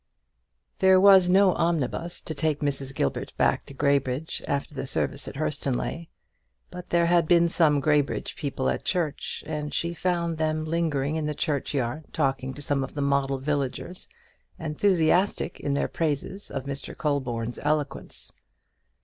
There 0.79 0.99
was 0.99 1.29
no 1.29 1.53
omnibus 1.53 2.21
to 2.21 2.33
take 2.33 2.61
Mrs. 2.61 2.91
Gilbert 2.95 3.33
back 3.37 3.67
to 3.67 3.73
Graybridge 3.75 4.41
after 4.47 4.73
the 4.73 4.87
service 4.87 5.27
at 5.27 5.35
Hurstonleigh; 5.35 6.07
but 6.71 6.89
there 6.89 7.05
had 7.05 7.27
been 7.27 7.47
some 7.47 7.79
Graybridge 7.79 8.35
people 8.35 8.67
at 8.67 8.83
church, 8.83 9.43
and 9.45 9.71
she 9.75 9.93
found 9.93 10.39
them 10.39 10.65
lingering 10.65 11.17
in 11.17 11.27
the 11.27 11.35
churchyard 11.35 12.05
talking 12.13 12.51
to 12.55 12.63
some 12.63 12.83
of 12.83 12.95
the 12.95 13.03
model 13.03 13.37
villagers, 13.37 14.07
enthusiastic 14.57 15.59
in 15.59 15.75
their 15.75 15.87
praises 15.87 16.49
of 16.49 16.63
Mr. 16.65 16.97
Colborne's 16.97 17.59
eloquence. 17.61 18.33